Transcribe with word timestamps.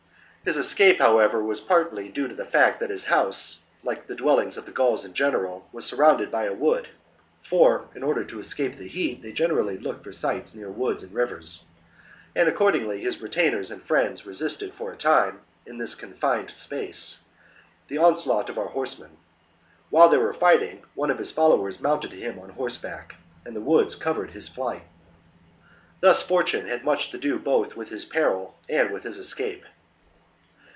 His 0.43 0.57
escape, 0.57 0.97
however, 0.99 1.43
was 1.43 1.59
partly 1.59 2.09
due 2.09 2.27
to 2.27 2.33
the 2.33 2.47
fact 2.47 2.79
that 2.79 2.89
his 2.89 3.03
house, 3.03 3.59
like 3.83 4.07
the 4.07 4.15
dwellings 4.15 4.57
of 4.57 4.65
the 4.65 4.71
Gauls 4.71 5.05
in 5.05 5.13
general, 5.13 5.69
was 5.71 5.85
surrounded 5.85 6.31
by 6.31 6.45
a 6.45 6.51
wood 6.53 6.87
(for, 7.43 7.85
in 7.93 8.01
order 8.01 8.23
to 8.23 8.39
escape 8.39 8.75
the 8.77 8.87
heat, 8.87 9.21
they 9.21 9.31
generally 9.33 9.77
look 9.77 10.03
for 10.03 10.11
sites 10.11 10.55
near 10.55 10.71
woods 10.71 11.03
and 11.03 11.13
rivers); 11.13 11.63
and 12.35 12.49
accord 12.49 12.73
ingly 12.73 13.01
his 13.01 13.21
retainers 13.21 13.69
and 13.69 13.83
friends 13.83 14.25
resisted 14.25 14.73
for 14.73 14.91
a 14.91 14.97
time, 14.97 15.41
in 15.67 15.77
this 15.77 15.93
confined 15.93 16.49
space, 16.49 17.19
the 17.87 17.99
onslaught 17.99 18.49
of 18.49 18.57
our 18.57 18.69
horsemen. 18.69 19.15
While 19.91 20.09
they 20.09 20.17
were 20.17 20.33
fighting, 20.33 20.81
one 20.95 21.11
of 21.11 21.19
his 21.19 21.31
followers 21.31 21.79
mounted 21.79 22.13
him 22.13 22.39
on 22.39 22.49
horseback; 22.49 23.13
and 23.45 23.55
the 23.55 23.61
woods 23.61 23.93
covered 23.93 24.31
his 24.31 24.49
flight. 24.49 24.85
Thus 25.99 26.23
Fortune 26.23 26.65
had 26.65 26.83
much 26.83 27.11
to 27.11 27.19
do 27.19 27.37
both 27.37 27.75
with 27.75 27.89
his 27.89 28.05
peril 28.05 28.55
and 28.67 28.89
with 28.89 29.03
his 29.03 29.19
escape. 29.19 29.65